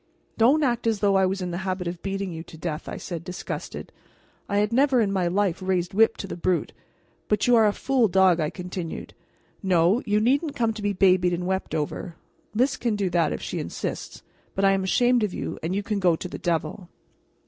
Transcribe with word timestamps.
"Don't 0.35 0.63
act 0.63 0.87
as 0.87 0.99
though 0.99 1.15
I 1.15 1.27
was 1.27 1.43
in 1.43 1.51
the 1.51 1.59
habit 1.59 1.87
of 1.87 2.01
beating 2.01 2.33
you 2.33 2.41
to 2.45 2.57
death," 2.57 2.89
I 2.89 2.97
said, 2.97 3.23
disgusted. 3.23 3.91
I 4.49 4.57
had 4.57 4.73
never 4.73 4.99
in 4.99 5.11
my 5.11 5.27
life 5.27 5.61
raised 5.61 5.93
whip 5.93 6.17
to 6.17 6.25
the 6.27 6.35
brute. 6.35 6.73
"But 7.27 7.45
you 7.45 7.55
are 7.55 7.67
a 7.67 7.71
fool 7.71 8.07
dog," 8.07 8.39
I 8.39 8.49
continued. 8.49 9.13
"No, 9.61 10.01
you 10.07 10.19
needn't 10.19 10.55
come 10.55 10.73
to 10.73 10.81
be 10.81 10.91
babied 10.93 11.33
and 11.33 11.45
wept 11.45 11.75
over; 11.75 12.15
Lys 12.55 12.77
can 12.77 12.95
do 12.95 13.11
that, 13.11 13.31
if 13.31 13.43
she 13.43 13.59
insists, 13.59 14.23
but 14.55 14.65
I 14.65 14.71
am 14.71 14.83
ashamed 14.83 15.21
of 15.21 15.35
you, 15.35 15.59
and 15.61 15.75
you 15.75 15.83
can 15.83 15.99
go 15.99 16.15
to 16.15 16.27
the 16.27 16.39
devil." 16.39 16.89